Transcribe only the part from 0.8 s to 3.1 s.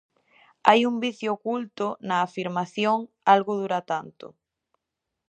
un vicio oculto na afirmación